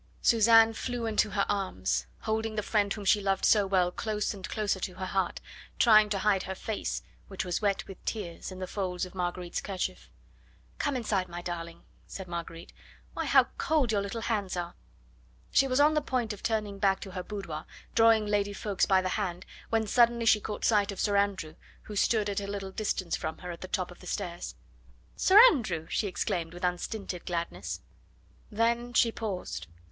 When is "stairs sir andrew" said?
24.07-25.85